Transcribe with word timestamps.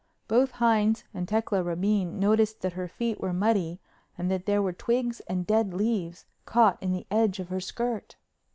Both 0.27 0.49
Hines 0.53 1.03
and 1.13 1.27
Tecla 1.27 1.61
Rabine 1.61 2.17
noticed 2.19 2.61
that 2.61 2.73
her 2.73 2.87
feet 2.87 3.21
were 3.21 3.33
muddy 3.33 3.79
and 4.17 4.31
that 4.31 4.47
there 4.47 4.59
were 4.59 4.73
twigs 4.73 5.19
and 5.27 5.45
dead 5.45 5.75
leaves 5.75 6.25
caught 6.43 6.81
in 6.81 6.91
the 6.91 7.05
edge 7.11 7.37
of 7.37 7.49
her 7.49 7.59
skirt. 7.59 8.15